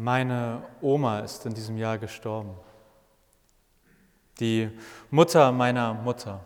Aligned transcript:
Meine 0.00 0.62
Oma 0.80 1.18
ist 1.18 1.44
in 1.44 1.54
diesem 1.54 1.76
Jahr 1.76 1.98
gestorben. 1.98 2.54
Die 4.38 4.70
Mutter 5.10 5.50
meiner 5.50 5.92
Mutter. 5.92 6.38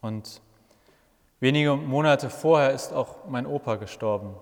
Und 0.00 0.40
wenige 1.38 1.76
Monate 1.76 2.30
vorher 2.30 2.70
ist 2.70 2.94
auch 2.94 3.26
mein 3.28 3.44
Opa 3.44 3.74
gestorben, 3.74 4.36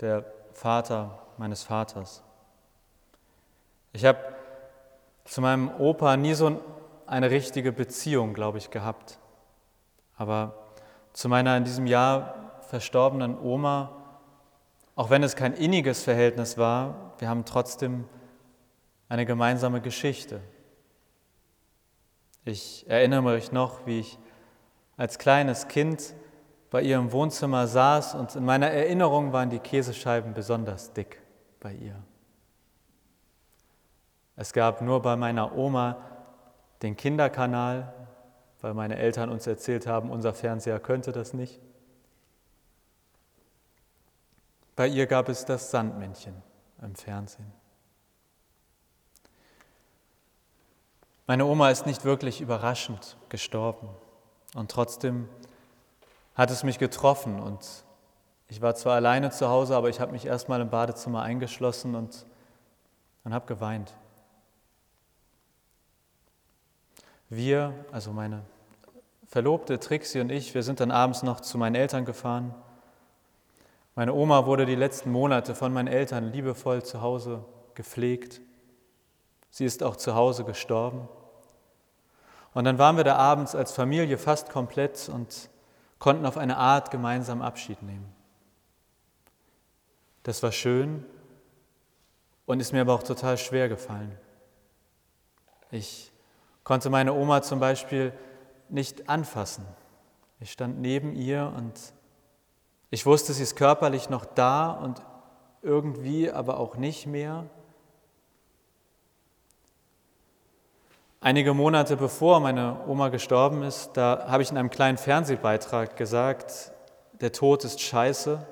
der 0.00 0.26
Vater 0.52 1.18
meines 1.38 1.62
Vaters. 1.62 2.22
Ich 3.94 4.04
habe 4.04 4.18
zu 5.24 5.40
meinem 5.40 5.70
Opa 5.80 6.18
nie 6.18 6.34
so 6.34 6.60
eine 7.06 7.30
richtige 7.30 7.72
Beziehung, 7.72 8.34
glaube 8.34 8.58
ich, 8.58 8.70
gehabt. 8.70 9.18
Aber 10.18 10.52
zu 11.14 11.30
meiner 11.30 11.56
in 11.56 11.64
diesem 11.64 11.86
Jahr 11.86 12.60
verstorbenen 12.68 13.38
Oma 13.40 14.03
auch 14.96 15.10
wenn 15.10 15.22
es 15.22 15.36
kein 15.36 15.54
inniges 15.54 16.02
Verhältnis 16.02 16.56
war, 16.56 17.14
wir 17.18 17.28
haben 17.28 17.44
trotzdem 17.44 18.04
eine 19.08 19.26
gemeinsame 19.26 19.80
Geschichte. 19.80 20.40
Ich 22.44 22.84
erinnere 22.88 23.22
mich 23.22 23.52
noch, 23.52 23.86
wie 23.86 24.00
ich 24.00 24.18
als 24.96 25.18
kleines 25.18 25.68
Kind 25.68 26.14
bei 26.70 26.82
ihr 26.82 26.98
im 26.98 27.12
Wohnzimmer 27.12 27.66
saß 27.66 28.14
und 28.14 28.36
in 28.36 28.44
meiner 28.44 28.68
Erinnerung 28.68 29.32
waren 29.32 29.50
die 29.50 29.58
Käsescheiben 29.58 30.34
besonders 30.34 30.92
dick 30.92 31.20
bei 31.60 31.72
ihr. 31.72 32.02
Es 34.36 34.52
gab 34.52 34.82
nur 34.82 35.00
bei 35.00 35.16
meiner 35.16 35.56
Oma 35.56 35.98
den 36.82 36.96
Kinderkanal, 36.96 37.94
weil 38.60 38.74
meine 38.74 38.96
Eltern 38.96 39.30
uns 39.30 39.46
erzählt 39.46 39.86
haben, 39.86 40.10
unser 40.10 40.34
Fernseher 40.34 40.80
könnte 40.80 41.12
das 41.12 41.32
nicht. 41.32 41.60
Bei 44.76 44.88
ihr 44.88 45.06
gab 45.06 45.28
es 45.28 45.44
das 45.44 45.70
Sandmännchen 45.70 46.34
im 46.82 46.94
Fernsehen. 46.94 47.52
Meine 51.26 51.46
Oma 51.46 51.70
ist 51.70 51.86
nicht 51.86 52.04
wirklich 52.04 52.40
überraschend 52.40 53.16
gestorben 53.28 53.88
und 54.54 54.70
trotzdem 54.70 55.28
hat 56.34 56.50
es 56.50 56.64
mich 56.64 56.78
getroffen 56.78 57.40
und 57.40 57.84
ich 58.48 58.60
war 58.60 58.74
zwar 58.74 58.96
alleine 58.96 59.30
zu 59.30 59.48
Hause, 59.48 59.74
aber 59.74 59.88
ich 59.88 60.00
habe 60.00 60.12
mich 60.12 60.26
erstmal 60.26 60.60
im 60.60 60.68
Badezimmer 60.68 61.22
eingeschlossen 61.22 61.94
und, 61.94 62.26
und 63.22 63.32
habe 63.32 63.46
geweint. 63.46 63.94
Wir, 67.30 67.72
also 67.90 68.12
meine 68.12 68.42
Verlobte 69.28 69.80
Trixie 69.80 70.20
und 70.20 70.30
ich, 70.30 70.54
wir 70.54 70.62
sind 70.62 70.80
dann 70.80 70.90
abends 70.90 71.22
noch 71.22 71.40
zu 71.40 71.56
meinen 71.56 71.74
Eltern 71.74 72.04
gefahren 72.04 72.54
meine 73.94 74.12
Oma 74.12 74.46
wurde 74.46 74.66
die 74.66 74.74
letzten 74.74 75.10
Monate 75.12 75.54
von 75.54 75.72
meinen 75.72 75.88
Eltern 75.88 76.32
liebevoll 76.32 76.82
zu 76.82 77.00
Hause 77.00 77.44
gepflegt. 77.74 78.40
Sie 79.50 79.64
ist 79.64 79.82
auch 79.82 79.96
zu 79.96 80.14
Hause 80.14 80.44
gestorben. 80.44 81.08
Und 82.54 82.64
dann 82.64 82.78
waren 82.78 82.96
wir 82.96 83.04
da 83.04 83.16
abends 83.16 83.54
als 83.54 83.72
Familie 83.72 84.18
fast 84.18 84.50
komplett 84.50 85.08
und 85.08 85.48
konnten 85.98 86.26
auf 86.26 86.36
eine 86.36 86.56
Art 86.56 86.90
gemeinsam 86.90 87.42
Abschied 87.42 87.82
nehmen. 87.82 88.12
Das 90.22 90.42
war 90.42 90.52
schön 90.52 91.04
und 92.46 92.60
ist 92.60 92.72
mir 92.72 92.80
aber 92.80 92.94
auch 92.94 93.02
total 93.02 93.38
schwer 93.38 93.68
gefallen. 93.68 94.16
Ich 95.70 96.12
konnte 96.62 96.90
meine 96.90 97.12
Oma 97.12 97.42
zum 97.42 97.60
Beispiel 97.60 98.12
nicht 98.68 99.08
anfassen. 99.08 99.66
Ich 100.40 100.52
stand 100.52 100.80
neben 100.80 101.14
ihr 101.14 101.52
und 101.56 101.92
ich 102.94 103.06
wusste, 103.06 103.32
sie 103.32 103.42
ist 103.42 103.56
körperlich 103.56 104.08
noch 104.08 104.24
da 104.24 104.70
und 104.70 105.02
irgendwie 105.62 106.30
aber 106.30 106.60
auch 106.60 106.76
nicht 106.76 107.08
mehr. 107.08 107.44
Einige 111.20 111.54
Monate 111.54 111.96
bevor 111.96 112.38
meine 112.38 112.76
Oma 112.86 113.08
gestorben 113.08 113.64
ist, 113.64 113.96
da 113.96 114.26
habe 114.28 114.44
ich 114.44 114.52
in 114.52 114.56
einem 114.56 114.70
kleinen 114.70 114.96
Fernsehbeitrag 114.96 115.96
gesagt, 115.96 116.70
der 117.14 117.32
Tod 117.32 117.64
ist 117.64 117.80
scheiße, 117.80 118.46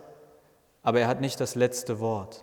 aber 0.83 0.99
er 0.99 1.07
hat 1.07 1.21
nicht 1.21 1.39
das 1.39 1.55
letzte 1.55 2.01
Wort. 2.01 2.43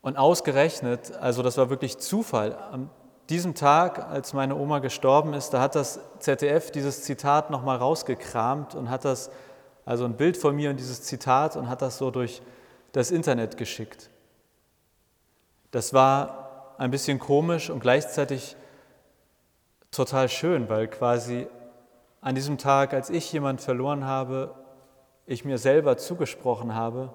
Und 0.00 0.16
ausgerechnet, 0.16 1.12
also 1.12 1.44
das 1.44 1.58
war 1.58 1.70
wirklich 1.70 1.98
Zufall, 1.98 2.56
an 2.56 2.90
diesem 3.28 3.54
Tag, 3.54 4.04
als 4.10 4.32
meine 4.32 4.56
Oma 4.56 4.80
gestorben 4.80 5.32
ist, 5.32 5.50
da 5.50 5.60
hat 5.60 5.76
das 5.76 6.00
ZDF 6.18 6.72
dieses 6.72 7.04
Zitat 7.04 7.50
nochmal 7.50 7.76
rausgekramt 7.76 8.74
und 8.74 8.90
hat 8.90 9.04
das 9.04 9.30
also 9.84 10.04
ein 10.04 10.16
Bild 10.16 10.36
von 10.36 10.54
mir 10.54 10.70
und 10.70 10.76
dieses 10.76 11.02
Zitat 11.02 11.56
und 11.56 11.68
hat 11.68 11.82
das 11.82 11.98
so 11.98 12.10
durch 12.10 12.42
das 12.92 13.10
Internet 13.10 13.56
geschickt. 13.56 14.10
Das 15.70 15.92
war 15.92 16.74
ein 16.78 16.90
bisschen 16.90 17.18
komisch 17.18 17.70
und 17.70 17.80
gleichzeitig 17.80 18.56
total 19.90 20.28
schön, 20.28 20.68
weil 20.68 20.88
quasi 20.88 21.46
an 22.20 22.34
diesem 22.34 22.58
Tag, 22.58 22.94
als 22.94 23.10
ich 23.10 23.32
jemand 23.32 23.60
verloren 23.60 24.04
habe, 24.04 24.54
ich 25.26 25.44
mir 25.44 25.58
selber 25.58 25.96
zugesprochen 25.96 26.74
habe, 26.74 27.12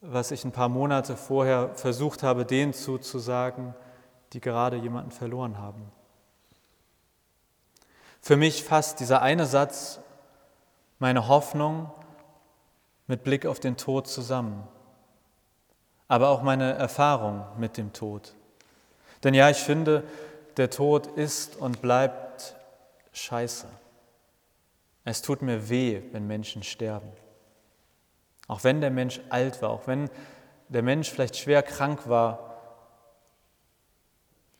was 0.00 0.30
ich 0.30 0.44
ein 0.44 0.52
paar 0.52 0.68
Monate 0.68 1.16
vorher 1.16 1.70
versucht 1.74 2.22
habe, 2.22 2.44
denen 2.44 2.74
zuzusagen, 2.74 3.74
die 4.32 4.40
gerade 4.40 4.76
jemanden 4.76 5.10
verloren 5.10 5.58
haben. 5.58 5.90
Für 8.20 8.36
mich 8.36 8.64
fasst 8.64 9.00
dieser 9.00 9.22
eine 9.22 9.46
Satz 9.46 10.00
meine 11.04 11.28
Hoffnung 11.28 11.90
mit 13.08 13.24
Blick 13.24 13.44
auf 13.44 13.60
den 13.60 13.76
Tod 13.76 14.06
zusammen, 14.06 14.66
aber 16.08 16.30
auch 16.30 16.40
meine 16.40 16.72
Erfahrung 16.72 17.44
mit 17.58 17.76
dem 17.76 17.92
Tod. 17.92 18.34
Denn 19.22 19.34
ja, 19.34 19.50
ich 19.50 19.58
finde, 19.58 20.04
der 20.56 20.70
Tod 20.70 21.06
ist 21.08 21.56
und 21.56 21.82
bleibt 21.82 22.56
scheiße. 23.12 23.66
Es 25.04 25.20
tut 25.20 25.42
mir 25.42 25.68
weh, 25.68 26.00
wenn 26.12 26.26
Menschen 26.26 26.62
sterben. 26.62 27.12
Auch 28.48 28.64
wenn 28.64 28.80
der 28.80 28.90
Mensch 28.90 29.20
alt 29.28 29.60
war, 29.60 29.68
auch 29.68 29.86
wenn 29.86 30.08
der 30.70 30.82
Mensch 30.82 31.10
vielleicht 31.10 31.36
schwer 31.36 31.62
krank 31.62 32.08
war. 32.08 32.54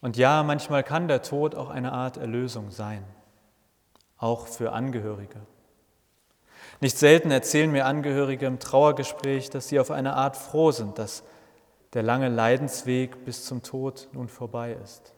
Und 0.03 0.19
ja, 0.19 0.43
manchmal 0.43 0.85
kann 0.85 1.09
der 1.09 1.23
Tod 1.23 1.55
auch 1.55 1.71
eine 1.71 1.93
Art 1.93 2.19
Erlösung 2.19 2.71
sein, 2.71 3.03
auch 4.19 4.47
für 4.47 4.73
Angehörige. 4.73 5.41
Nicht 6.85 6.99
selten 6.99 7.31
erzählen 7.31 7.71
mir 7.71 7.87
Angehörige 7.87 8.45
im 8.45 8.59
Trauergespräch, 8.59 9.49
dass 9.49 9.69
sie 9.69 9.81
auf 9.81 9.91
eine 9.91 10.17
Art 10.17 10.37
froh 10.37 10.71
sind, 10.71 10.99
dass 10.99 11.23
der 11.95 12.03
lange 12.03 12.29
Leidensweg 12.29 13.25
bis 13.25 13.47
zum 13.47 13.63
Tod 13.63 14.07
nun 14.13 14.29
vorbei 14.29 14.75
ist. 14.85 15.15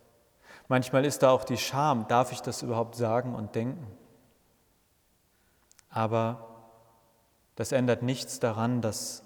Manchmal 0.69 1.05
ist 1.05 1.25
da 1.25 1.31
auch 1.31 1.43
die 1.43 1.57
Scham, 1.57 2.07
darf 2.07 2.31
ich 2.31 2.41
das 2.41 2.63
überhaupt 2.63 2.95
sagen 2.95 3.35
und 3.35 3.57
denken? 3.57 3.85
Aber 5.91 6.47
das 7.57 7.73
ändert 7.73 8.01
nichts 8.01 8.39
daran, 8.39 8.81
dass 8.81 9.25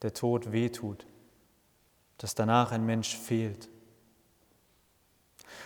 der 0.00 0.14
Tod 0.14 0.50
wehtut, 0.50 1.04
dass 2.16 2.34
danach 2.34 2.72
ein 2.72 2.86
Mensch 2.86 3.18
fehlt. 3.18 3.68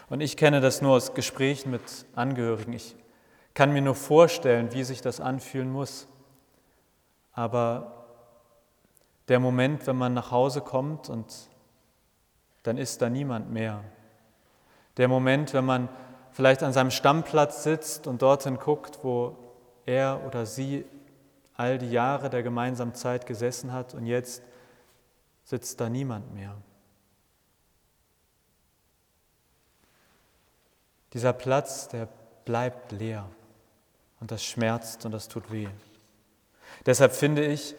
Und 0.08 0.22
ich 0.22 0.36
kenne 0.36 0.60
das 0.60 0.82
nur 0.82 0.96
aus 0.96 1.14
Gesprächen 1.14 1.70
mit 1.70 1.82
Angehörigen. 2.16 2.72
Ich 2.72 2.96
kann 3.54 3.72
mir 3.72 3.82
nur 3.82 3.94
vorstellen, 3.94 4.72
wie 4.72 4.84
sich 4.84 5.02
das 5.02 5.20
anfühlen 5.20 5.70
muss. 5.70 6.08
Aber 7.32 8.06
der 9.28 9.40
Moment, 9.40 9.86
wenn 9.86 9.96
man 9.96 10.14
nach 10.14 10.30
Hause 10.30 10.60
kommt 10.60 11.08
und 11.08 11.26
dann 12.62 12.78
ist 12.78 13.02
da 13.02 13.08
niemand 13.08 13.50
mehr. 13.50 13.82
Der 14.96 15.08
Moment, 15.08 15.52
wenn 15.52 15.64
man 15.64 15.88
vielleicht 16.30 16.62
an 16.62 16.72
seinem 16.72 16.90
Stammplatz 16.90 17.62
sitzt 17.62 18.06
und 18.06 18.22
dorthin 18.22 18.58
guckt, 18.58 19.00
wo 19.02 19.36
er 19.86 20.22
oder 20.26 20.46
sie 20.46 20.84
all 21.54 21.78
die 21.78 21.90
Jahre 21.90 22.30
der 22.30 22.42
gemeinsamen 22.42 22.94
Zeit 22.94 23.26
gesessen 23.26 23.72
hat 23.72 23.94
und 23.94 24.06
jetzt 24.06 24.42
sitzt 25.44 25.80
da 25.80 25.88
niemand 25.88 26.34
mehr. 26.34 26.56
Dieser 31.12 31.32
Platz, 31.32 31.88
der 31.88 32.08
bleibt 32.44 32.92
leer. 32.92 33.28
Und 34.22 34.30
das 34.30 34.44
schmerzt 34.44 35.04
und 35.04 35.10
das 35.10 35.26
tut 35.26 35.50
weh. 35.50 35.66
Deshalb 36.86 37.10
finde 37.12 37.44
ich, 37.44 37.74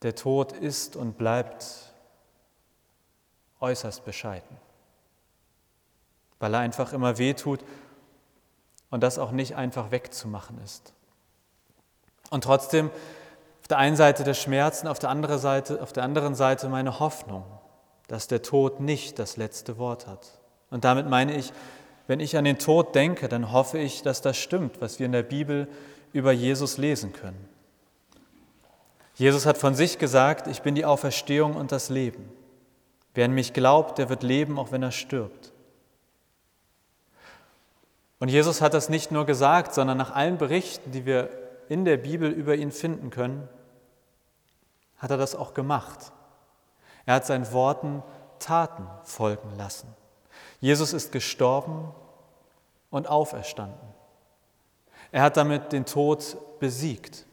der 0.00 0.14
Tod 0.14 0.52
ist 0.52 0.96
und 0.96 1.18
bleibt 1.18 1.92
äußerst 3.60 4.02
bescheiden, 4.02 4.56
weil 6.38 6.54
er 6.54 6.60
einfach 6.60 6.94
immer 6.94 7.18
weh 7.18 7.34
tut 7.34 7.60
und 8.88 9.02
das 9.02 9.18
auch 9.18 9.30
nicht 9.30 9.54
einfach 9.54 9.90
wegzumachen 9.90 10.58
ist. 10.64 10.94
Und 12.30 12.44
trotzdem 12.44 12.90
auf 13.60 13.68
der 13.68 13.76
einen 13.76 13.96
Seite 13.96 14.24
der 14.24 14.32
Schmerzen, 14.32 14.88
auf 14.88 15.00
der, 15.00 15.10
andere 15.10 15.38
Seite, 15.38 15.82
auf 15.82 15.92
der 15.92 16.04
anderen 16.04 16.34
Seite 16.34 16.70
meine 16.70 16.98
Hoffnung, 16.98 17.44
dass 18.08 18.26
der 18.26 18.40
Tod 18.40 18.80
nicht 18.80 19.18
das 19.18 19.36
letzte 19.36 19.76
Wort 19.76 20.06
hat. 20.06 20.40
Und 20.70 20.84
damit 20.84 21.10
meine 21.10 21.36
ich, 21.36 21.52
wenn 22.06 22.20
ich 22.20 22.36
an 22.36 22.44
den 22.44 22.58
Tod 22.58 22.94
denke, 22.94 23.28
dann 23.28 23.52
hoffe 23.52 23.78
ich, 23.78 24.02
dass 24.02 24.22
das 24.22 24.36
stimmt, 24.36 24.80
was 24.80 24.98
wir 24.98 25.06
in 25.06 25.12
der 25.12 25.22
Bibel 25.22 25.68
über 26.12 26.32
Jesus 26.32 26.78
lesen 26.78 27.12
können. 27.12 27.48
Jesus 29.14 29.46
hat 29.46 29.58
von 29.58 29.74
sich 29.74 29.98
gesagt, 29.98 30.46
ich 30.46 30.62
bin 30.62 30.74
die 30.74 30.84
Auferstehung 30.84 31.54
und 31.54 31.70
das 31.70 31.90
Leben. 31.90 32.28
Wer 33.14 33.26
an 33.26 33.32
mich 33.32 33.52
glaubt, 33.52 33.98
der 33.98 34.08
wird 34.08 34.22
leben, 34.22 34.58
auch 34.58 34.72
wenn 34.72 34.82
er 34.82 34.90
stirbt. 34.90 35.52
Und 38.18 38.28
Jesus 38.28 38.60
hat 38.60 38.72
das 38.74 38.88
nicht 38.88 39.10
nur 39.10 39.26
gesagt, 39.26 39.74
sondern 39.74 39.98
nach 39.98 40.14
allen 40.14 40.38
Berichten, 40.38 40.92
die 40.92 41.04
wir 41.04 41.28
in 41.68 41.84
der 41.84 41.96
Bibel 41.96 42.30
über 42.30 42.54
ihn 42.54 42.72
finden 42.72 43.10
können, 43.10 43.48
hat 44.98 45.10
er 45.10 45.18
das 45.18 45.34
auch 45.34 45.54
gemacht. 45.54 46.12
Er 47.04 47.16
hat 47.16 47.26
seinen 47.26 47.52
Worten 47.52 48.02
Taten 48.38 48.86
folgen 49.02 49.56
lassen. 49.56 49.88
Jesus 50.62 50.92
ist 50.92 51.10
gestorben 51.10 51.92
und 52.88 53.08
auferstanden. 53.08 53.88
Er 55.10 55.22
hat 55.22 55.36
damit 55.36 55.72
den 55.72 55.84
Tod 55.84 56.36
besiegt. 56.60 57.26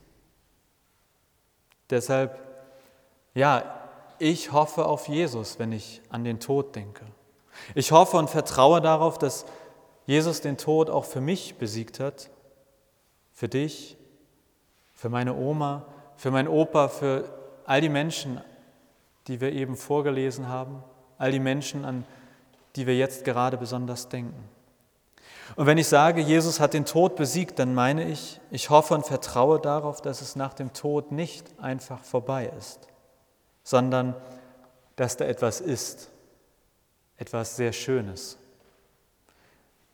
Deshalb, 1.92 2.40
ja, 3.36 3.64
ich 4.18 4.52
hoffe 4.52 4.86
auf 4.86 5.08
Jesus, 5.08 5.60
wenn 5.60 5.72
ich 5.72 6.02
an 6.10 6.24
den 6.24 6.40
Tod 6.40 6.76
denke. 6.76 7.06
Ich 7.76 7.92
hoffe 7.92 8.18
und 8.18 8.32
vertraue 8.32 8.82
darauf, 8.82 9.20
dass 9.20 9.46
Jesus 10.08 10.42
den 10.42 10.58
Tod 10.58 10.90
auch 10.90 11.06
für 11.06 11.22
mich 11.22 11.56
besiegt 11.56 12.00
hat, 12.00 12.32
für 13.32 13.48
dich, 13.48 13.96
für 14.96 15.10
meine 15.10 15.36
Oma, 15.36 15.86
für 16.18 16.32
meinen 16.32 16.48
Opa, 16.48 16.88
für 16.88 17.26
all 17.66 17.80
die 17.80 17.90
Menschen, 17.90 18.42
die 19.28 19.40
wir 19.40 19.54
eben 19.54 19.78
vorgelesen 19.78 20.48
haben, 20.48 20.84
all 21.20 21.32
die 21.32 21.40
Menschen, 21.40 21.86
an 21.86 22.06
die 22.80 22.88
wir 22.88 22.96
jetzt 22.96 23.26
gerade 23.26 23.58
besonders 23.58 24.08
denken. 24.08 24.42
Und 25.58 25.66
wenn 25.66 25.78
ich 25.78 25.90
sage, 25.90 26.22
Jesus 26.22 26.62
hat 26.62 26.74
den 26.74 26.86
Tod 26.86 27.18
besiegt, 27.18 27.60
dann 27.60 27.74
meine 27.76 28.10
ich, 28.10 28.40
ich 28.52 28.70
hoffe 28.70 28.94
und 28.94 29.06
vertraue 29.06 29.60
darauf, 29.60 30.02
dass 30.02 30.22
es 30.22 30.38
nach 30.38 30.54
dem 30.54 30.72
Tod 30.72 31.12
nicht 31.12 31.60
einfach 31.60 32.02
vorbei 32.02 32.50
ist, 32.58 32.88
sondern 33.64 34.16
dass 34.96 35.18
da 35.18 35.26
etwas 35.26 35.60
ist, 35.60 36.10
etwas 37.18 37.58
sehr 37.58 37.74
Schönes. 37.74 38.38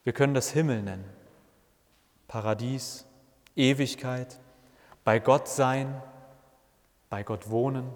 Wir 0.04 0.14
können 0.14 0.36
das 0.36 0.52
Himmel 0.52 0.84
nennen, 0.84 1.06
Paradies, 2.28 3.08
Ewigkeit, 3.56 4.38
bei 5.04 5.18
Gott 5.18 5.48
sein, 5.48 6.04
bei 7.10 7.24
Gott 7.24 7.50
wohnen. 7.50 7.90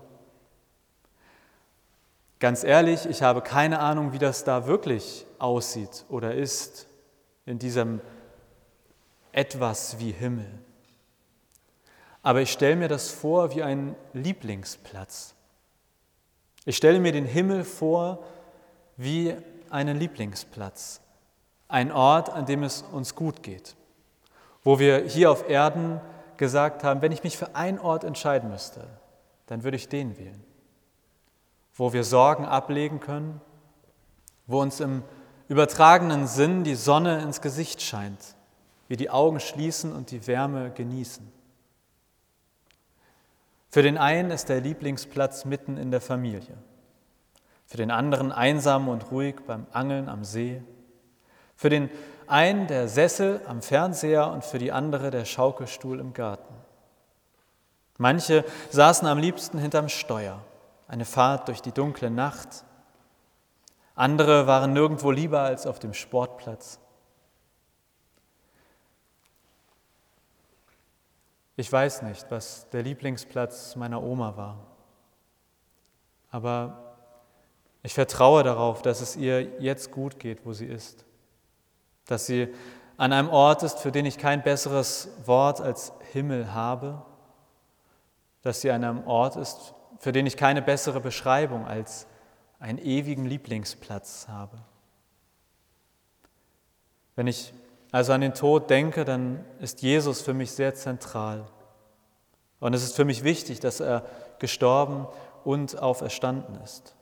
Ganz 2.40 2.64
ehrlich, 2.64 3.06
ich 3.06 3.22
habe 3.22 3.42
keine 3.42 3.80
Ahnung, 3.80 4.14
wie 4.14 4.18
das 4.18 4.46
da 4.46 4.66
wirklich 4.66 5.26
aussieht 5.40 6.06
oder 6.10 6.34
ist 6.34 6.88
in 7.46 7.60
diesem 7.60 8.00
etwas 9.34 10.00
wie 10.00 10.12
Himmel. 10.12 10.48
Aber 12.22 12.42
ich 12.42 12.52
stelle 12.52 12.78
mir 12.78 12.88
das 12.88 13.10
vor 13.10 13.54
wie 13.54 13.64
einen 13.64 13.96
Lieblingsplatz. 14.14 15.36
Ich 16.66 16.78
stelle 16.78 17.00
mir 17.00 17.12
den 17.12 17.26
Himmel 17.26 17.64
vor 17.64 18.24
wie 18.98 19.36
einen 19.70 19.98
Lieblingsplatz, 19.98 21.02
ein 21.68 21.92
Ort, 21.92 22.30
an 22.30 22.46
dem 22.46 22.64
es 22.64 22.82
uns 22.82 23.16
gut 23.16 23.44
geht, 23.44 23.76
wo 24.64 24.80
wir 24.80 25.00
hier 25.06 25.32
auf 25.32 25.50
Erden 25.50 26.02
gesagt 26.38 26.84
haben, 26.84 27.02
wenn 27.02 27.12
ich 27.12 27.24
mich 27.24 27.38
für 27.38 27.56
einen 27.56 27.80
Ort 27.80 28.04
entscheiden 28.04 28.50
müsste, 28.50 28.88
dann 29.48 29.64
würde 29.64 29.78
ich 29.78 29.90
den 29.90 30.18
wählen, 30.18 30.44
wo 31.80 31.94
wir 31.94 32.04
Sorgen 32.04 32.46
ablegen 32.46 33.00
können, 33.00 33.40
wo 34.48 34.62
uns 34.62 34.82
im 34.82 35.02
übertragenen 35.48 36.28
Sinn 36.28 36.66
die 36.66 36.76
Sonne 36.76 37.22
ins 37.22 37.42
Gesicht 37.42 37.82
scheint, 37.82 38.36
wir 38.90 38.98
die 38.98 39.10
Augen 39.10 39.40
schließen 39.40 39.94
und 39.96 40.12
die 40.12 40.28
Wärme 40.28 40.72
genießen. 40.72 41.32
Für 43.70 43.82
den 43.82 43.98
einen 43.98 44.30
ist 44.30 44.50
der 44.50 44.60
Lieblingsplatz 44.60 45.46
mitten 45.46 45.78
in 45.78 45.90
der 45.90 46.02
Familie, 46.02 46.58
für 47.66 47.78
den 47.78 47.92
anderen 47.92 48.32
einsam 48.34 48.90
und 48.90 49.10
ruhig 49.12 49.38
beim 49.48 49.66
Angeln 49.72 50.10
am 50.10 50.26
See, 50.26 50.62
für 51.56 51.70
den 51.70 51.90
einen 52.28 52.68
der 52.68 52.90
Sessel 52.90 53.42
am 53.48 53.62
Fernseher 53.62 54.32
und 54.32 54.44
für 54.44 54.60
die 54.60 54.72
andere 54.72 55.12
der 55.12 55.24
Schaukelstuhl 55.24 56.00
im 56.00 56.14
Garten. 56.14 56.54
Manche 57.98 58.44
saßen 58.70 59.08
am 59.08 59.18
liebsten 59.18 59.60
hinterm 59.60 59.88
Steuer, 59.88 60.42
eine 60.90 61.06
Fahrt 61.06 61.48
durch 61.48 61.62
die 61.62 61.72
dunkle 61.72 62.10
Nacht, 62.10 62.66
andere 63.96 64.48
waren 64.48 64.74
nirgendwo 64.74 65.12
lieber 65.12 65.42
als 65.42 65.68
auf 65.68 65.78
dem 65.78 65.94
Sportplatz. 65.94 66.80
Ich 71.56 71.72
weiß 71.72 72.02
nicht, 72.04 72.26
was 72.32 72.70
der 72.72 72.82
Lieblingsplatz 72.82 73.76
meiner 73.76 74.02
Oma 74.02 74.36
war, 74.36 74.58
aber 76.32 76.96
ich 77.84 77.94
vertraue 77.94 78.44
darauf, 78.44 78.82
dass 78.82 79.02
es 79.02 79.16
ihr 79.16 79.62
jetzt 79.62 79.92
gut 79.92 80.20
geht, 80.20 80.46
wo 80.46 80.54
sie 80.54 80.66
ist, 80.66 81.06
dass 82.06 82.26
sie 82.26 82.54
an 82.98 83.14
einem 83.14 83.30
Ort 83.30 83.62
ist, 83.62 83.80
für 83.80 83.92
den 83.92 84.06
ich 84.06 84.18
kein 84.18 84.42
besseres 84.42 85.10
Wort 85.26 85.62
als 85.62 85.94
Himmel 86.12 86.54
habe, 86.54 87.06
dass 88.42 88.62
sie 88.62 88.72
an 88.72 88.84
einem 88.84 89.08
Ort 89.08 89.36
ist, 89.36 89.76
für 90.00 90.12
den 90.12 90.26
ich 90.26 90.38
keine 90.38 90.62
bessere 90.62 91.02
Beschreibung 91.02 91.68
als 91.68 92.08
einen 92.60 92.80
ewigen 92.80 93.26
Lieblingsplatz 93.26 94.28
habe. 94.28 94.58
Wenn 97.16 97.28
ich 97.28 97.54
also 97.92 98.14
an 98.14 98.22
den 98.22 98.34
Tod 98.34 98.70
denke, 98.70 99.04
dann 99.04 99.44
ist 99.60 99.82
Jesus 99.82 100.22
für 100.22 100.34
mich 100.34 100.52
sehr 100.52 100.74
zentral. 100.74 101.46
Und 102.60 102.74
es 102.74 102.84
ist 102.84 102.96
für 102.96 103.06
mich 103.06 103.24
wichtig, 103.24 103.60
dass 103.60 103.80
er 103.80 104.06
gestorben 104.40 105.08
und 105.44 105.78
auferstanden 105.80 106.62
ist. 106.62 106.96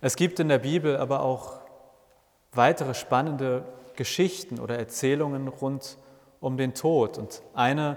Es 0.00 0.16
gibt 0.16 0.38
in 0.40 0.48
der 0.48 0.58
Bibel 0.58 0.96
aber 0.96 1.20
auch 1.20 1.60
weitere 2.52 2.94
spannende 2.94 3.64
Geschichten 3.96 4.60
oder 4.60 4.78
Erzählungen 4.78 5.48
rund 5.48 5.96
um 6.40 6.56
den 6.56 6.74
Tod. 6.74 7.18
Und 7.18 7.42
eine, 7.54 7.96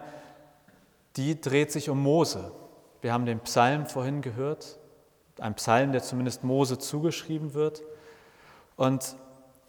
die 1.18 1.40
dreht 1.40 1.72
sich 1.72 1.90
um 1.90 2.02
Mose. 2.02 2.52
Wir 3.02 3.14
haben 3.14 3.26
den 3.26 3.40
Psalm 3.42 3.86
vorhin 3.86 4.22
gehört 4.22 4.80
ein 5.42 5.56
Psalm, 5.56 5.92
der 5.92 6.04
zumindest 6.04 6.44
Mose 6.44 6.78
zugeschrieben 6.78 7.54
wird. 7.54 7.84
Und 8.76 9.16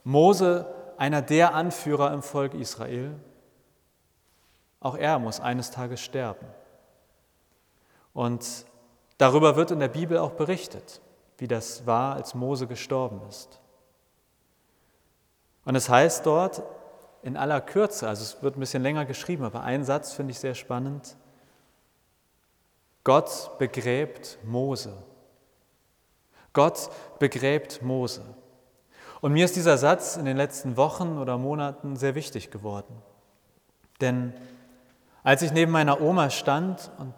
Mose, 0.04 0.66
einer 0.96 1.22
der 1.22 1.54
Anführer 1.54 2.12
im 2.12 2.22
Volk 2.22 2.54
Israel, 2.54 3.14
auch 4.80 4.96
er 4.96 5.18
muss 5.18 5.40
eines 5.40 5.70
Tages 5.70 6.00
sterben. 6.00 6.46
Und 8.12 8.46
darüber 9.18 9.56
wird 9.56 9.70
in 9.70 9.80
der 9.80 9.88
Bibel 9.88 10.18
auch 10.18 10.32
berichtet, 10.32 11.00
wie 11.38 11.48
das 11.48 11.86
war, 11.86 12.14
als 12.14 12.34
Mose 12.34 12.66
gestorben 12.66 13.20
ist. 13.28 13.60
Und 15.64 15.74
es 15.74 15.88
heißt 15.88 16.24
dort 16.24 16.62
in 17.22 17.36
aller 17.36 17.60
Kürze, 17.60 18.08
also 18.08 18.22
es 18.22 18.42
wird 18.42 18.56
ein 18.56 18.60
bisschen 18.60 18.82
länger 18.82 19.04
geschrieben, 19.04 19.44
aber 19.44 19.62
ein 19.62 19.84
Satz 19.84 20.12
finde 20.12 20.32
ich 20.32 20.38
sehr 20.38 20.54
spannend. 20.54 21.16
Gott 23.04 23.58
begräbt 23.58 24.38
Mose 24.44 24.96
Gott 26.52 26.90
begräbt 27.18 27.82
Mose. 27.82 28.22
Und 29.20 29.32
mir 29.32 29.44
ist 29.44 29.54
dieser 29.54 29.78
Satz 29.78 30.16
in 30.16 30.24
den 30.24 30.36
letzten 30.36 30.76
Wochen 30.76 31.18
oder 31.18 31.38
Monaten 31.38 31.96
sehr 31.96 32.14
wichtig 32.14 32.50
geworden. 32.50 33.00
Denn 34.00 34.32
als 35.22 35.42
ich 35.42 35.52
neben 35.52 35.70
meiner 35.70 36.00
Oma 36.00 36.30
stand 36.30 36.90
und 36.98 37.14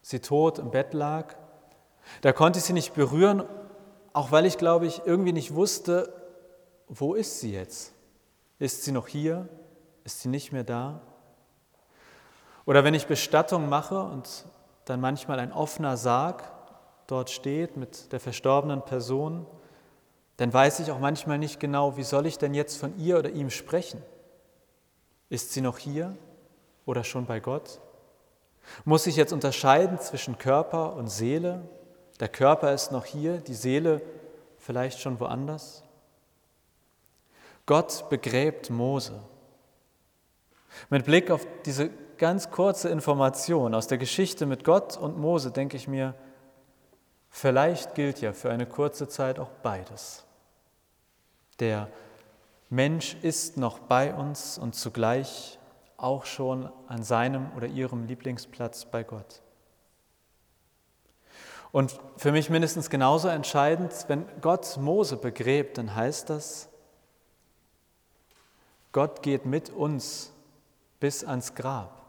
sie 0.00 0.20
tot 0.20 0.58
im 0.58 0.70
Bett 0.70 0.94
lag, 0.94 1.34
da 2.22 2.32
konnte 2.32 2.60
ich 2.60 2.64
sie 2.64 2.72
nicht 2.72 2.94
berühren, 2.94 3.42
auch 4.12 4.32
weil 4.32 4.46
ich, 4.46 4.56
glaube 4.56 4.86
ich, 4.86 5.02
irgendwie 5.04 5.32
nicht 5.32 5.54
wusste, 5.54 6.12
wo 6.88 7.14
ist 7.14 7.40
sie 7.40 7.52
jetzt? 7.52 7.92
Ist 8.58 8.84
sie 8.84 8.92
noch 8.92 9.08
hier? 9.08 9.48
Ist 10.04 10.20
sie 10.20 10.28
nicht 10.28 10.52
mehr 10.52 10.64
da? 10.64 11.00
Oder 12.64 12.84
wenn 12.84 12.94
ich 12.94 13.06
Bestattung 13.06 13.68
mache 13.68 14.00
und 14.00 14.44
dann 14.84 15.00
manchmal 15.00 15.38
ein 15.38 15.52
offener 15.52 15.96
Sarg 15.96 16.50
dort 17.06 17.30
steht 17.30 17.76
mit 17.76 18.12
der 18.12 18.20
verstorbenen 18.20 18.82
Person, 18.82 19.46
dann 20.38 20.52
weiß 20.52 20.80
ich 20.80 20.90
auch 20.90 20.98
manchmal 20.98 21.38
nicht 21.38 21.60
genau, 21.60 21.96
wie 21.96 22.02
soll 22.02 22.26
ich 22.26 22.38
denn 22.38 22.54
jetzt 22.54 22.78
von 22.78 22.98
ihr 22.98 23.18
oder 23.18 23.30
ihm 23.30 23.50
sprechen? 23.50 24.02
Ist 25.28 25.52
sie 25.52 25.60
noch 25.60 25.78
hier 25.78 26.16
oder 26.84 27.04
schon 27.04 27.26
bei 27.26 27.40
Gott? 27.40 27.80
Muss 28.84 29.06
ich 29.06 29.16
jetzt 29.16 29.32
unterscheiden 29.32 29.98
zwischen 29.98 30.38
Körper 30.38 30.94
und 30.94 31.08
Seele? 31.08 31.68
Der 32.20 32.28
Körper 32.28 32.72
ist 32.72 32.92
noch 32.92 33.04
hier, 33.04 33.38
die 33.38 33.54
Seele 33.54 34.02
vielleicht 34.58 35.00
schon 35.00 35.18
woanders? 35.20 35.82
Gott 37.66 38.08
begräbt 38.10 38.70
Mose. 38.70 39.20
Mit 40.90 41.04
Blick 41.04 41.30
auf 41.30 41.46
diese 41.64 41.90
ganz 42.22 42.50
kurze 42.50 42.88
Information 42.88 43.74
aus 43.74 43.88
der 43.88 43.98
Geschichte 43.98 44.46
mit 44.46 44.64
Gott 44.64 44.96
und 44.96 45.18
Mose 45.18 45.50
denke 45.50 45.76
ich 45.76 45.88
mir, 45.88 46.14
Vielleicht 47.34 47.94
gilt 47.94 48.20
ja 48.20 48.34
für 48.34 48.50
eine 48.50 48.66
kurze 48.66 49.08
Zeit 49.08 49.38
auch 49.40 49.48
beides. 49.62 50.24
Der 51.58 51.88
Mensch 52.68 53.16
ist 53.22 53.56
noch 53.56 53.78
bei 53.78 54.14
uns 54.14 54.58
und 54.58 54.74
zugleich 54.74 55.58
auch 55.96 56.26
schon 56.26 56.70
an 56.88 57.02
seinem 57.02 57.50
oder 57.56 57.66
ihrem 57.66 58.04
Lieblingsplatz 58.04 58.84
bei 58.84 59.02
Gott. 59.02 59.40
Und 61.72 61.98
für 62.18 62.32
mich 62.32 62.50
mindestens 62.50 62.90
genauso 62.90 63.28
entscheidend, 63.28 63.92
wenn 64.08 64.26
Gott 64.42 64.76
Mose 64.76 65.16
begräbt, 65.16 65.78
dann 65.78 65.94
heißt 65.94 66.28
das, 66.28 66.68
Gott 68.92 69.22
geht 69.22 69.46
mit 69.46 69.70
uns 69.70 70.32
bis 71.00 71.24
ans 71.24 71.54
Grab. 71.54 72.01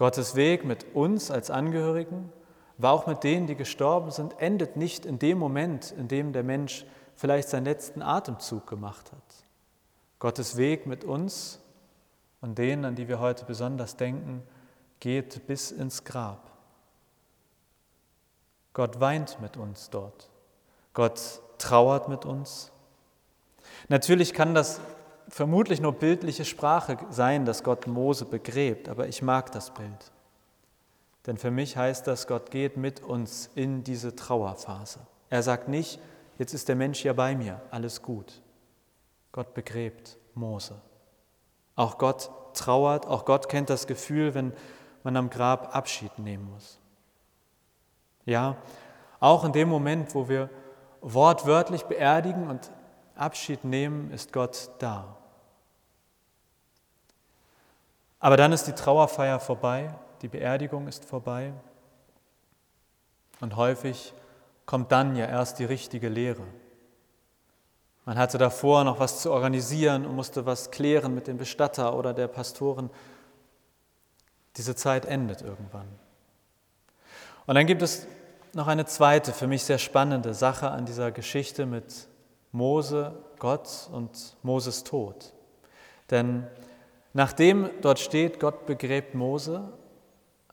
Gottes 0.00 0.34
Weg 0.34 0.64
mit 0.64 0.94
uns 0.94 1.30
als 1.30 1.50
Angehörigen, 1.50 2.32
aber 2.78 2.92
auch 2.92 3.06
mit 3.06 3.22
denen, 3.22 3.46
die 3.46 3.54
gestorben 3.54 4.10
sind, 4.10 4.40
endet 4.40 4.74
nicht 4.74 5.04
in 5.04 5.18
dem 5.18 5.36
Moment, 5.36 5.92
in 5.92 6.08
dem 6.08 6.32
der 6.32 6.42
Mensch 6.42 6.86
vielleicht 7.16 7.50
seinen 7.50 7.66
letzten 7.66 8.00
Atemzug 8.00 8.66
gemacht 8.66 9.12
hat. 9.12 9.44
Gottes 10.18 10.56
Weg 10.56 10.86
mit 10.86 11.04
uns 11.04 11.60
und 12.40 12.56
denen, 12.56 12.86
an 12.86 12.94
die 12.94 13.08
wir 13.08 13.20
heute 13.20 13.44
besonders 13.44 13.96
denken, 13.96 14.42
geht 15.00 15.46
bis 15.46 15.70
ins 15.70 16.02
Grab. 16.02 16.50
Gott 18.72 19.00
weint 19.00 19.38
mit 19.42 19.58
uns 19.58 19.90
dort. 19.90 20.30
Gott 20.94 21.42
trauert 21.58 22.08
mit 22.08 22.24
uns. 22.24 22.72
Natürlich 23.90 24.32
kann 24.32 24.54
das 24.54 24.80
vermutlich 25.30 25.80
nur 25.80 25.92
bildliche 25.92 26.44
Sprache 26.44 26.98
sein, 27.10 27.44
dass 27.44 27.62
Gott 27.62 27.86
Mose 27.86 28.24
begräbt, 28.24 28.88
aber 28.88 29.08
ich 29.08 29.22
mag 29.22 29.52
das 29.52 29.72
Bild. 29.72 30.12
Denn 31.26 31.36
für 31.36 31.50
mich 31.50 31.76
heißt 31.76 32.06
das, 32.06 32.26
Gott 32.26 32.50
geht 32.50 32.76
mit 32.76 33.02
uns 33.02 33.50
in 33.54 33.84
diese 33.84 34.16
Trauerphase. 34.16 35.00
Er 35.28 35.42
sagt 35.42 35.68
nicht, 35.68 36.00
jetzt 36.38 36.54
ist 36.54 36.68
der 36.68 36.76
Mensch 36.76 37.04
ja 37.04 37.12
bei 37.12 37.34
mir, 37.36 37.60
alles 37.70 38.02
gut. 38.02 38.42
Gott 39.32 39.54
begräbt 39.54 40.18
Mose. 40.34 40.80
Auch 41.76 41.98
Gott 41.98 42.30
trauert, 42.54 43.06
auch 43.06 43.24
Gott 43.24 43.48
kennt 43.48 43.70
das 43.70 43.86
Gefühl, 43.86 44.34
wenn 44.34 44.52
man 45.04 45.16
am 45.16 45.30
Grab 45.30 45.74
Abschied 45.74 46.18
nehmen 46.18 46.50
muss. 46.50 46.78
Ja, 48.24 48.56
auch 49.20 49.44
in 49.44 49.52
dem 49.52 49.68
Moment, 49.68 50.14
wo 50.14 50.28
wir 50.28 50.50
wortwörtlich 51.00 51.84
beerdigen 51.84 52.48
und 52.48 52.70
Abschied 53.14 53.64
nehmen, 53.64 54.10
ist 54.10 54.32
Gott 54.32 54.70
da. 54.78 55.19
Aber 58.20 58.36
dann 58.36 58.52
ist 58.52 58.66
die 58.66 58.72
Trauerfeier 58.72 59.40
vorbei, 59.40 59.94
die 60.22 60.28
Beerdigung 60.28 60.86
ist 60.86 61.04
vorbei 61.04 61.52
und 63.40 63.56
häufig 63.56 64.12
kommt 64.66 64.92
dann 64.92 65.16
ja 65.16 65.26
erst 65.26 65.58
die 65.58 65.64
richtige 65.64 66.08
Lehre. 66.08 66.44
Man 68.04 68.18
hatte 68.18 68.38
davor 68.38 68.84
noch 68.84 68.98
was 68.98 69.22
zu 69.22 69.32
organisieren 69.32 70.06
und 70.06 70.14
musste 70.14 70.46
was 70.46 70.70
klären 70.70 71.14
mit 71.14 71.26
dem 71.26 71.38
Bestatter 71.38 71.96
oder 71.96 72.12
der 72.12 72.28
Pastoren. 72.28 72.90
Diese 74.56 74.74
Zeit 74.74 75.06
endet 75.06 75.42
irgendwann. 75.42 75.88
Und 77.46 77.54
dann 77.54 77.66
gibt 77.66 77.82
es 77.82 78.06
noch 78.52 78.66
eine 78.66 78.84
zweite, 78.84 79.32
für 79.32 79.46
mich 79.46 79.64
sehr 79.64 79.78
spannende 79.78 80.34
Sache 80.34 80.70
an 80.70 80.86
dieser 80.86 81.10
Geschichte 81.12 81.66
mit 81.66 82.08
Mose, 82.52 83.14
Gott 83.38 83.88
und 83.92 84.36
Moses 84.42 84.84
Tod. 84.84 85.32
Denn 86.10 86.46
nachdem 87.12 87.70
dort 87.80 87.98
steht, 87.98 88.40
Gott 88.40 88.66
begräbt 88.66 89.14
Mose, 89.14 89.72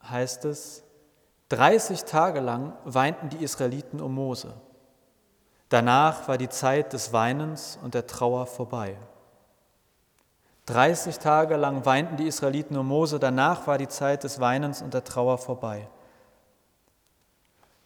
heißt 0.03 0.45
es, 0.45 0.83
30 1.49 2.03
Tage 2.03 2.39
lang 2.39 2.73
weinten 2.83 3.29
die 3.29 3.43
Israeliten 3.43 4.01
um 4.01 4.13
Mose. 4.13 4.53
Danach 5.69 6.27
war 6.27 6.37
die 6.37 6.49
Zeit 6.49 6.93
des 6.93 7.13
Weinens 7.13 7.77
und 7.81 7.93
der 7.93 8.07
Trauer 8.07 8.45
vorbei. 8.47 8.97
30 10.67 11.19
Tage 11.19 11.55
lang 11.55 11.85
weinten 11.85 12.17
die 12.17 12.27
Israeliten 12.27 12.77
um 12.77 12.87
Mose, 12.87 13.19
danach 13.19 13.67
war 13.67 13.77
die 13.77 13.87
Zeit 13.87 14.23
des 14.23 14.39
Weinens 14.39 14.81
und 14.81 14.93
der 14.93 15.03
Trauer 15.03 15.37
vorbei. 15.37 15.87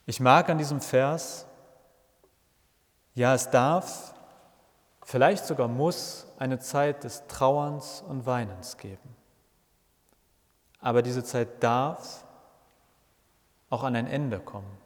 Ich 0.08 0.20
mag 0.20 0.50
an 0.50 0.58
diesem 0.58 0.82
Vers, 0.82 1.46
ja, 3.14 3.36
es 3.36 3.50
darf, 3.52 4.14
vielleicht 5.12 5.46
sogar 5.46 5.68
muss, 5.68 6.26
eine 6.40 6.60
Zeit 6.60 7.04
des 7.04 7.28
Trauerns 7.28 8.02
und 8.08 8.26
Weinens 8.26 8.78
geben. 8.78 9.16
Aber 10.80 11.02
diese 11.02 11.22
Zeit 11.22 11.62
darf 11.62 12.24
auch 13.70 13.84
an 13.84 13.98
ein 13.98 14.08
Ende 14.08 14.40
kommen. 14.40 14.78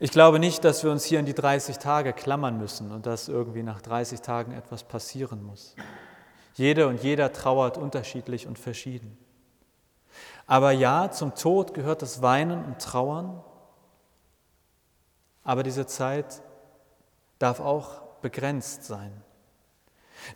Ich 0.00 0.12
glaube 0.12 0.38
nicht, 0.38 0.64
dass 0.64 0.82
wir 0.82 0.90
uns 0.90 1.04
hier 1.04 1.18
an 1.18 1.26
die 1.26 1.34
30 1.34 1.76
Tage 1.76 2.14
klammern 2.14 2.56
müssen 2.56 2.90
und 2.90 3.04
dass 3.04 3.28
irgendwie 3.28 3.62
nach 3.62 3.82
30 3.82 4.22
Tagen 4.22 4.52
etwas 4.52 4.82
passieren 4.82 5.42
muss. 5.42 5.76
Jede 6.54 6.88
und 6.88 7.02
jeder 7.02 7.32
trauert 7.34 7.76
unterschiedlich 7.76 8.46
und 8.46 8.58
verschieden. 8.58 9.18
Aber 10.46 10.70
ja, 10.72 11.10
zum 11.10 11.34
Tod 11.34 11.74
gehört 11.74 12.00
das 12.00 12.22
Weinen 12.22 12.64
und 12.64 12.80
Trauern, 12.80 13.44
aber 15.44 15.62
diese 15.62 15.86
Zeit 15.86 16.42
darf 17.38 17.60
auch 17.60 18.07
begrenzt 18.20 18.84
sein. 18.84 19.12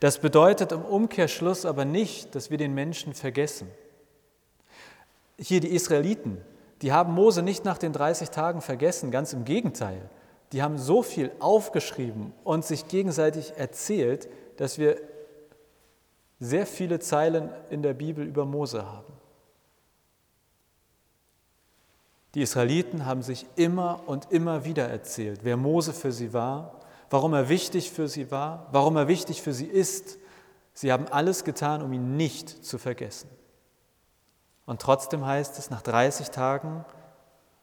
Das 0.00 0.18
bedeutet 0.18 0.72
im 0.72 0.84
Umkehrschluss 0.84 1.64
aber 1.64 1.84
nicht, 1.84 2.34
dass 2.34 2.50
wir 2.50 2.58
den 2.58 2.74
Menschen 2.74 3.14
vergessen. 3.14 3.68
Hier 5.38 5.60
die 5.60 5.74
Israeliten, 5.74 6.40
die 6.82 6.92
haben 6.92 7.14
Mose 7.14 7.42
nicht 7.42 7.64
nach 7.64 7.78
den 7.78 7.92
30 7.92 8.30
Tagen 8.30 8.60
vergessen, 8.60 9.10
ganz 9.10 9.32
im 9.32 9.44
Gegenteil. 9.44 10.08
Die 10.52 10.62
haben 10.62 10.78
so 10.78 11.02
viel 11.02 11.30
aufgeschrieben 11.38 12.32
und 12.44 12.64
sich 12.64 12.88
gegenseitig 12.88 13.54
erzählt, 13.56 14.28
dass 14.56 14.78
wir 14.78 14.96
sehr 16.40 16.66
viele 16.66 16.98
Zeilen 16.98 17.50
in 17.70 17.82
der 17.82 17.94
Bibel 17.94 18.26
über 18.26 18.44
Mose 18.44 18.84
haben. 18.84 19.12
Die 22.34 22.42
Israeliten 22.42 23.06
haben 23.06 23.22
sich 23.22 23.46
immer 23.56 24.00
und 24.06 24.32
immer 24.32 24.64
wieder 24.64 24.88
erzählt, 24.88 25.40
wer 25.42 25.56
Mose 25.56 25.92
für 25.92 26.12
sie 26.12 26.32
war, 26.32 26.80
warum 27.12 27.34
er 27.34 27.50
wichtig 27.50 27.90
für 27.90 28.08
sie 28.08 28.30
war, 28.30 28.68
warum 28.72 28.96
er 28.96 29.06
wichtig 29.06 29.42
für 29.42 29.52
sie 29.52 29.66
ist. 29.66 30.18
Sie 30.72 30.90
haben 30.90 31.06
alles 31.08 31.44
getan, 31.44 31.82
um 31.82 31.92
ihn 31.92 32.16
nicht 32.16 32.64
zu 32.64 32.78
vergessen. 32.78 33.28
Und 34.64 34.80
trotzdem 34.80 35.26
heißt 35.26 35.58
es, 35.58 35.68
nach 35.68 35.82
30 35.82 36.30
Tagen 36.30 36.86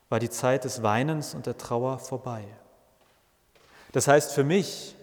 war 0.08 0.20
die 0.20 0.30
Zeit 0.30 0.66
des 0.66 0.84
Weinens 0.84 1.34
und 1.34 1.48
der 1.48 1.58
Trauer 1.58 1.98
vorbei. 1.98 2.44
Das 3.92 4.08
heißt 4.08 4.34
für 4.34 4.44
mich, 4.44 4.96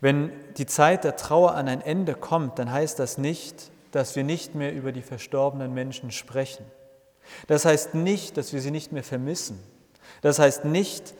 wenn 0.00 0.32
die 0.54 0.66
Zeit 0.66 1.04
der 1.04 1.14
Trauer 1.14 1.54
an 1.54 1.68
ein 1.68 1.80
Ende 1.80 2.14
kommt, 2.14 2.58
dann 2.58 2.72
heißt 2.72 2.98
das 2.98 3.16
nicht, 3.16 3.70
dass 3.92 4.16
wir 4.16 4.24
nicht 4.24 4.56
mehr 4.56 4.74
über 4.74 4.90
die 4.90 5.02
verstorbenen 5.02 5.72
Menschen 5.72 6.10
sprechen. 6.10 6.66
Das 7.46 7.64
heißt 7.64 7.94
nicht, 7.94 8.36
dass 8.36 8.52
wir 8.52 8.60
sie 8.60 8.72
nicht 8.72 8.90
mehr 8.90 9.04
vermissen. 9.04 9.62
Das 10.20 10.40
heißt 10.40 10.64
nicht, 10.64 11.14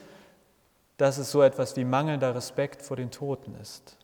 dass 0.97 1.17
es 1.17 1.31
so 1.31 1.41
etwas 1.41 1.75
wie 1.75 1.85
mangelnder 1.85 2.33
Respekt 2.35 2.81
vor 2.81 2.97
den 2.97 3.11
Toten 3.11 3.55
ist. 3.55 3.97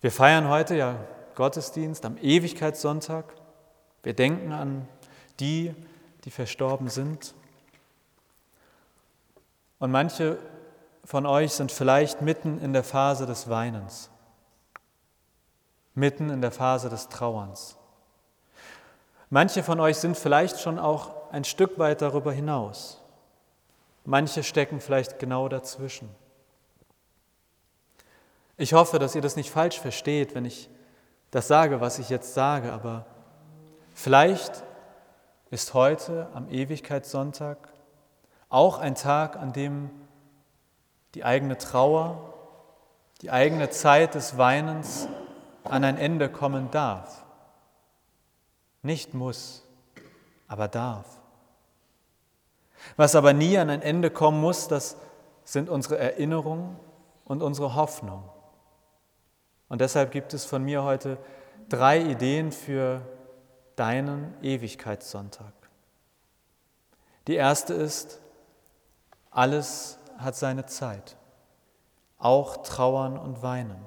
Wir 0.00 0.10
feiern 0.10 0.48
heute 0.48 0.74
ja 0.74 0.96
Gottesdienst 1.34 2.04
am 2.04 2.16
Ewigkeitssonntag. 2.16 3.24
Wir 4.02 4.14
denken 4.14 4.52
an 4.52 4.88
die, 5.38 5.74
die 6.24 6.30
verstorben 6.30 6.88
sind. 6.88 7.34
Und 9.78 9.90
manche 9.90 10.38
von 11.04 11.26
euch 11.26 11.52
sind 11.52 11.72
vielleicht 11.72 12.22
mitten 12.22 12.58
in 12.60 12.72
der 12.72 12.84
Phase 12.84 13.26
des 13.26 13.48
Weinens, 13.48 14.10
mitten 15.94 16.30
in 16.30 16.40
der 16.40 16.52
Phase 16.52 16.88
des 16.88 17.08
Trauerns. 17.08 17.76
Manche 19.30 19.62
von 19.62 19.80
euch 19.80 19.96
sind 19.96 20.16
vielleicht 20.16 20.60
schon 20.60 20.78
auch 20.78 21.30
ein 21.32 21.44
Stück 21.44 21.78
weit 21.78 22.02
darüber 22.02 22.32
hinaus. 22.32 23.01
Manche 24.04 24.42
stecken 24.42 24.80
vielleicht 24.80 25.18
genau 25.18 25.48
dazwischen. 25.48 26.08
Ich 28.56 28.72
hoffe, 28.72 28.98
dass 28.98 29.14
ihr 29.14 29.22
das 29.22 29.36
nicht 29.36 29.50
falsch 29.50 29.78
versteht, 29.80 30.34
wenn 30.34 30.44
ich 30.44 30.68
das 31.30 31.48
sage, 31.48 31.80
was 31.80 31.98
ich 31.98 32.10
jetzt 32.10 32.34
sage, 32.34 32.72
aber 32.72 33.06
vielleicht 33.94 34.62
ist 35.50 35.74
heute 35.74 36.28
am 36.34 36.48
Ewigkeitssonntag 36.48 37.72
auch 38.48 38.78
ein 38.78 38.94
Tag, 38.94 39.36
an 39.36 39.52
dem 39.52 39.90
die 41.14 41.24
eigene 41.24 41.56
Trauer, 41.58 42.34
die 43.22 43.30
eigene 43.30 43.70
Zeit 43.70 44.14
des 44.14 44.36
Weinens 44.36 45.08
an 45.64 45.84
ein 45.84 45.96
Ende 45.96 46.28
kommen 46.28 46.70
darf. 46.70 47.24
Nicht 48.82 49.14
muss, 49.14 49.64
aber 50.48 50.68
darf. 50.68 51.21
Was 52.96 53.14
aber 53.14 53.32
nie 53.32 53.56
an 53.58 53.70
ein 53.70 53.82
Ende 53.82 54.10
kommen 54.10 54.40
muss, 54.40 54.68
das 54.68 54.96
sind 55.44 55.68
unsere 55.68 55.98
Erinnerungen 55.98 56.76
und 57.24 57.42
unsere 57.42 57.74
Hoffnung. 57.74 58.22
Und 59.68 59.80
deshalb 59.80 60.10
gibt 60.10 60.34
es 60.34 60.44
von 60.44 60.62
mir 60.62 60.82
heute 60.82 61.18
drei 61.68 62.00
Ideen 62.00 62.52
für 62.52 63.02
deinen 63.76 64.34
Ewigkeitssonntag. 64.42 65.52
Die 67.26 67.34
erste 67.34 67.74
ist, 67.74 68.20
alles 69.30 69.98
hat 70.18 70.36
seine 70.36 70.66
Zeit, 70.66 71.16
auch 72.18 72.58
Trauern 72.58 73.16
und 73.16 73.42
Weinen. 73.42 73.80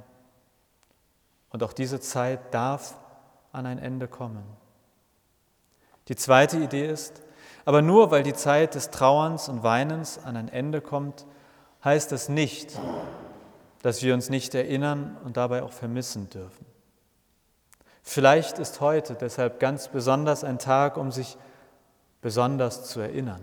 Und 1.52 1.64
auch 1.64 1.74
diese 1.74 2.00
Zeit 2.00 2.54
darf 2.54 2.98
an 3.52 3.66
ein 3.66 3.80
Ende 3.80 4.08
kommen. 4.08 4.44
Die 6.08 6.16
zweite 6.16 6.58
Idee 6.58 6.88
ist, 6.88 7.22
aber 7.66 7.82
nur 7.82 8.12
weil 8.12 8.24
die 8.24 8.34
Zeit 8.34 8.76
des 8.76 8.92
Trauerns 8.92 9.50
und 9.50 9.64
Weinens 9.64 10.20
an 10.24 10.38
ein 10.38 10.50
Ende 10.50 10.82
kommt, 10.82 11.26
heißt 11.84 12.12
es 12.12 12.30
nicht, 12.30 12.80
dass 13.82 14.02
wir 14.02 14.14
uns 14.14 14.30
nicht 14.30 14.56
erinnern 14.56 15.18
und 15.24 15.38
dabei 15.38 15.64
auch 15.64 15.72
vermissen 15.72 16.30
dürfen. 16.30 16.66
Vielleicht 18.04 18.60
ist 18.60 18.82
heute 18.82 19.16
deshalb 19.16 19.60
ganz 19.60 19.88
besonders 19.88 20.44
ein 20.44 20.60
Tag, 20.60 20.96
um 20.96 21.12
sich 21.12 21.38
besonders 22.22 22.86
zu 22.86 23.00
erinnern. 23.00 23.42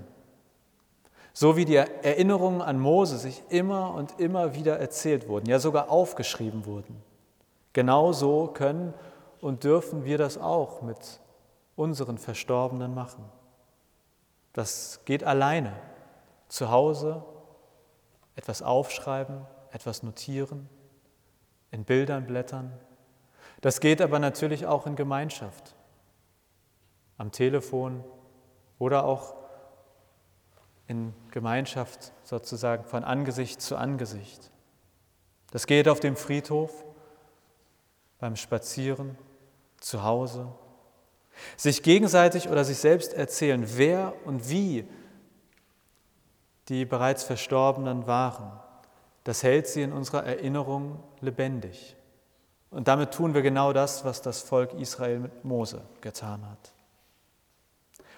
So 1.33 1.57
wie 1.57 1.64
die 1.64 1.76
Erinnerungen 1.76 2.62
an 2.62 2.79
Mose 2.79 3.19
sich 3.19 3.43
immer 3.49 3.95
und 3.95 4.21
immer 4.21 4.55
wieder 4.55 4.79
erzählt 4.79 5.29
wurden, 5.29 5.49
ja 5.49 5.59
sogar 5.59 5.91
aufgeschrieben 5.91 6.67
wurden. 6.67 7.02
Genau 7.73 8.12
so 8.12 8.49
können 8.49 8.95
und 9.41 9.64
dürfen 9.64 10.05
wir 10.05 10.19
das 10.19 10.38
auch 10.38 10.83
mit 10.83 11.21
unseren 11.75 12.19
Verstorbenen 12.19 12.95
machen. 12.95 13.25
Das 14.52 15.00
geht 15.04 15.25
alleine. 15.25 15.73
Zu 16.49 16.71
Hause 16.71 17.25
etwas 18.35 18.62
aufschreiben, 18.62 19.47
etwas 19.71 20.02
notieren, 20.02 20.68
in 21.71 21.85
Bildern 21.85 22.26
blättern. 22.26 22.78
Das 23.61 23.80
geht 23.80 24.02
aber 24.02 24.18
natürlich 24.18 24.66
auch 24.66 24.87
in 24.87 24.97
Gemeinschaft, 24.97 25.75
am 27.16 27.30
Telefon 27.32 28.04
oder 28.78 29.04
auch 29.04 29.35
in 30.88 31.14
Gemeinschaft 31.30 32.12
sozusagen 32.25 32.85
von 32.85 33.04
Angesicht 33.04 33.62
zu 33.62 33.76
Angesicht. 33.76 34.50
Das 35.52 35.66
geht 35.66 35.88
auf 35.88 36.00
dem 36.00 36.16
Friedhof, 36.16 36.85
beim 38.18 38.37
Spazieren, 38.37 39.16
zu 39.78 40.02
Hause. 40.02 40.49
Sich 41.56 41.82
gegenseitig 41.82 42.49
oder 42.49 42.64
sich 42.64 42.78
selbst 42.78 43.14
erzählen, 43.14 43.64
wer 43.76 44.14
und 44.25 44.49
wie 44.49 44.87
die 46.68 46.84
bereits 46.84 47.25
Verstorbenen 47.25 48.06
waren. 48.06 48.52
Das 49.25 49.42
hält 49.42 49.68
sie 49.68 49.82
in 49.82 49.92
unserer 49.92 50.25
Erinnerung 50.25 51.02
lebendig. 51.20 51.96
Und 52.70 52.88
damit 52.88 53.12
tun 53.12 53.34
wir 53.34 53.42
genau 53.42 53.72
das, 53.72 54.04
was 54.04 54.22
das 54.22 54.40
Volk 54.40 54.72
Israel 54.75 55.18
mit 55.18 55.44
Mose 55.44 55.82
getan 56.00 56.49
hat. 56.49 56.72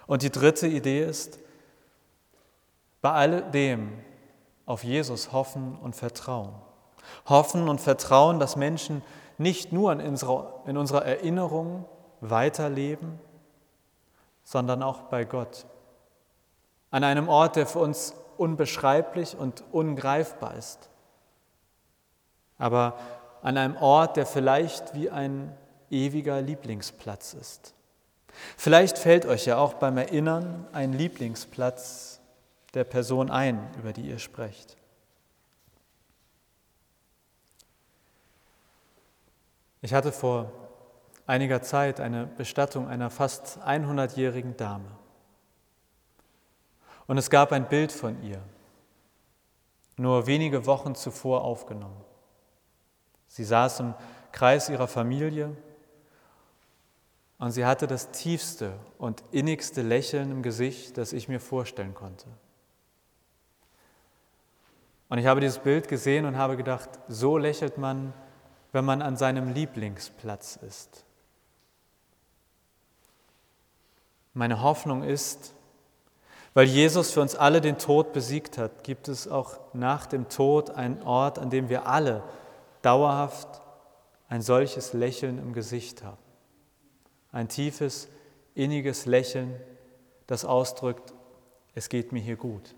Und 0.06 0.22
die 0.22 0.30
dritte 0.30 0.66
Idee 0.66 1.04
ist, 1.04 1.38
bei 3.00 3.10
alledem 3.10 3.92
auf 4.66 4.84
Jesus 4.84 5.32
hoffen 5.32 5.76
und 5.82 5.96
vertrauen. 5.96 6.54
Hoffen 7.26 7.68
und 7.68 7.80
vertrauen, 7.80 8.38
dass 8.38 8.56
Menschen 8.56 9.02
nicht 9.36 9.72
nur 9.72 9.92
in 9.92 10.00
unserer, 10.00 10.62
in 10.66 10.76
unserer 10.76 11.04
Erinnerung 11.04 11.84
weiterleben, 12.30 13.18
sondern 14.42 14.82
auch 14.82 15.02
bei 15.02 15.24
Gott. 15.24 15.66
An 16.90 17.04
einem 17.04 17.28
Ort, 17.28 17.56
der 17.56 17.66
für 17.66 17.80
uns 17.80 18.14
unbeschreiblich 18.36 19.36
und 19.36 19.64
ungreifbar 19.72 20.54
ist. 20.54 20.88
Aber 22.58 22.98
an 23.42 23.56
einem 23.56 23.76
Ort, 23.76 24.16
der 24.16 24.26
vielleicht 24.26 24.94
wie 24.94 25.10
ein 25.10 25.56
ewiger 25.90 26.40
Lieblingsplatz 26.40 27.34
ist. 27.34 27.74
Vielleicht 28.56 28.98
fällt 28.98 29.26
euch 29.26 29.46
ja 29.46 29.58
auch 29.58 29.74
beim 29.74 29.96
Erinnern 29.96 30.66
ein 30.72 30.92
Lieblingsplatz 30.92 32.20
der 32.74 32.84
Person 32.84 33.30
ein, 33.30 33.70
über 33.78 33.92
die 33.92 34.02
ihr 34.02 34.18
sprecht. 34.18 34.76
Ich 39.82 39.92
hatte 39.92 40.10
vor 40.10 40.50
einiger 41.26 41.62
Zeit 41.62 42.00
eine 42.00 42.26
Bestattung 42.26 42.88
einer 42.88 43.10
fast 43.10 43.58
100-jährigen 43.60 44.56
Dame. 44.56 44.90
Und 47.06 47.18
es 47.18 47.30
gab 47.30 47.52
ein 47.52 47.68
Bild 47.68 47.92
von 47.92 48.22
ihr, 48.22 48.40
nur 49.96 50.26
wenige 50.26 50.66
Wochen 50.66 50.94
zuvor 50.94 51.42
aufgenommen. 51.42 52.00
Sie 53.28 53.44
saß 53.44 53.80
im 53.80 53.94
Kreis 54.32 54.68
ihrer 54.68 54.88
Familie 54.88 55.56
und 57.38 57.50
sie 57.52 57.66
hatte 57.66 57.86
das 57.86 58.10
tiefste 58.10 58.74
und 58.98 59.22
innigste 59.32 59.82
Lächeln 59.82 60.30
im 60.30 60.42
Gesicht, 60.42 60.96
das 60.96 61.12
ich 61.12 61.28
mir 61.28 61.40
vorstellen 61.40 61.94
konnte. 61.94 62.26
Und 65.08 65.18
ich 65.18 65.26
habe 65.26 65.40
dieses 65.40 65.58
Bild 65.58 65.88
gesehen 65.88 66.24
und 66.24 66.38
habe 66.38 66.56
gedacht, 66.56 66.88
so 67.08 67.36
lächelt 67.36 67.76
man, 67.76 68.12
wenn 68.72 68.84
man 68.84 69.02
an 69.02 69.16
seinem 69.16 69.52
Lieblingsplatz 69.52 70.56
ist. 70.56 71.04
Meine 74.34 74.62
Hoffnung 74.62 75.04
ist, 75.04 75.54
weil 76.54 76.66
Jesus 76.66 77.12
für 77.12 77.20
uns 77.20 77.36
alle 77.36 77.60
den 77.60 77.78
Tod 77.78 78.12
besiegt 78.12 78.58
hat, 78.58 78.82
gibt 78.82 79.08
es 79.08 79.28
auch 79.28 79.58
nach 79.72 80.06
dem 80.06 80.28
Tod 80.28 80.70
einen 80.70 81.02
Ort, 81.02 81.38
an 81.38 81.50
dem 81.50 81.68
wir 81.68 81.86
alle 81.86 82.22
dauerhaft 82.82 83.62
ein 84.28 84.42
solches 84.42 84.92
Lächeln 84.92 85.38
im 85.38 85.52
Gesicht 85.52 86.02
haben. 86.02 86.18
Ein 87.30 87.48
tiefes, 87.48 88.08
inniges 88.54 89.06
Lächeln, 89.06 89.60
das 90.26 90.44
ausdrückt, 90.44 91.14
es 91.74 91.88
geht 91.88 92.12
mir 92.12 92.20
hier 92.20 92.36
gut. 92.36 92.74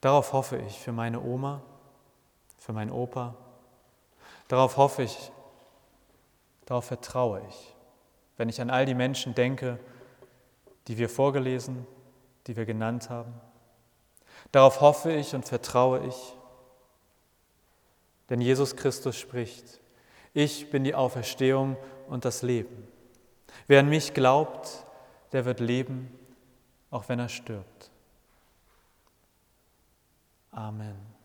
Darauf 0.00 0.32
hoffe 0.32 0.58
ich 0.58 0.78
für 0.78 0.92
meine 0.92 1.20
Oma, 1.20 1.62
für 2.58 2.72
meinen 2.72 2.92
Opa. 2.92 3.34
Darauf 4.46 4.76
hoffe 4.76 5.02
ich, 5.02 5.32
darauf 6.66 6.84
vertraue 6.84 7.42
ich 7.48 7.75
wenn 8.36 8.48
ich 8.48 8.60
an 8.60 8.70
all 8.70 8.86
die 8.86 8.94
Menschen 8.94 9.34
denke, 9.34 9.78
die 10.88 10.98
wir 10.98 11.08
vorgelesen, 11.08 11.86
die 12.46 12.56
wir 12.56 12.64
genannt 12.64 13.10
haben. 13.10 13.34
Darauf 14.52 14.80
hoffe 14.80 15.12
ich 15.12 15.34
und 15.34 15.46
vertraue 15.46 16.06
ich, 16.06 16.34
denn 18.28 18.40
Jesus 18.40 18.76
Christus 18.76 19.16
spricht, 19.16 19.80
ich 20.34 20.70
bin 20.70 20.84
die 20.84 20.94
Auferstehung 20.94 21.76
und 22.08 22.24
das 22.24 22.42
Leben. 22.42 22.86
Wer 23.66 23.80
an 23.80 23.88
mich 23.88 24.14
glaubt, 24.14 24.84
der 25.32 25.44
wird 25.44 25.60
leben, 25.60 26.12
auch 26.90 27.08
wenn 27.08 27.18
er 27.18 27.28
stirbt. 27.28 27.90
Amen. 30.50 31.15